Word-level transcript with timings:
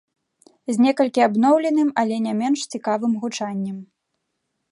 З 0.75 0.83
некалькі 0.85 1.21
абноўленым, 1.25 1.91
але 2.03 2.15
не 2.27 2.33
менш 2.41 2.59
цікавым 2.77 3.13
гучаннем. 3.25 3.77